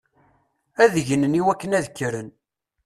[0.83, 2.29] Ad gnen iwakken ad kkren.